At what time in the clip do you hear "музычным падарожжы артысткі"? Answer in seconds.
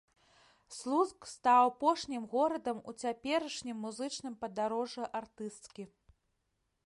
3.87-5.83